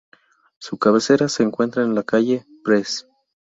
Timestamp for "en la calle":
1.83-2.47